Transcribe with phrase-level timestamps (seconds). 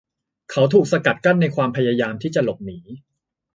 [0.51, 2.79] เขาถูกสกัดกั้นในความพยายามที่จะหลบหนี